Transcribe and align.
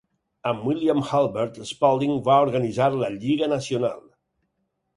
Amb 0.51 0.63
William 0.69 1.03
Hulbert, 1.09 1.59
Spalding 1.73 2.15
va 2.29 2.39
organitzar 2.47 2.89
la 2.97 3.13
Lliga 3.19 3.53
Nacional. 3.55 4.05